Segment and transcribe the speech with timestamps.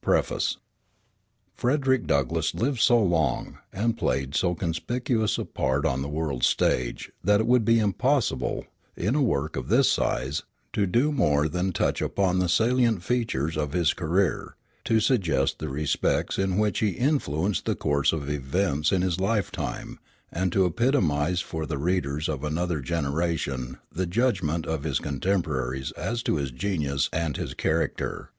[0.00, 0.56] Preface
[1.54, 7.12] Frederick Douglass lived so long, and played so conspicuous a part on the world's stage,
[7.22, 8.64] that it would be impossible,
[8.96, 10.42] in a work of the size of this,
[10.72, 15.68] to do more than touch upon the salient features of his career, to suggest the
[15.68, 19.98] respects in which he influenced the course of events in his lifetime,
[20.32, 26.22] and to epitomize for the readers of another generation the judgment of his contemporaries as
[26.22, 28.30] to his genius and his character.